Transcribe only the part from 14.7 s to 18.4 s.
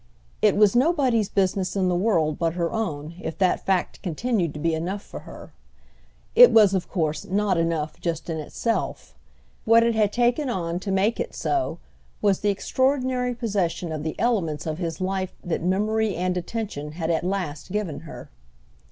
his life that memory and attention had at last given her.